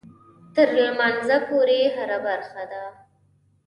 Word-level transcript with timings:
تر 0.55 0.67
لمانځه 0.77 1.37
پورې 1.47 1.79
هره 1.95 2.17
برخه 2.27 2.63
ده. 2.71 2.83